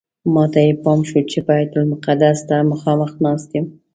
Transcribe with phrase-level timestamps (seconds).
[0.33, 3.65] ماته یې پام شو چې بیت المقدس ته مخامخ ناست یم.